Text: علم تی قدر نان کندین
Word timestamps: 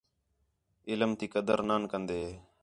علم 0.89 1.11
تی 1.19 1.25
قدر 1.33 1.59
نان 1.69 1.83
کندین 1.91 2.31